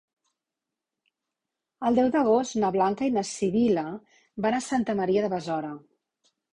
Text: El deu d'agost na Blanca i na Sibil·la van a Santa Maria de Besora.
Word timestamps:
El 1.91 2.01
deu 2.01 2.09
d'agost 2.17 2.59
na 2.65 2.73
Blanca 2.79 3.11
i 3.13 3.15
na 3.19 3.27
Sibil·la 3.35 3.87
van 4.49 4.61
a 4.63 4.67
Santa 4.73 5.01
Maria 5.05 5.29
de 5.29 5.35
Besora. 5.39 5.75